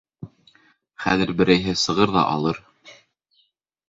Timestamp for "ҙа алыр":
2.15-2.63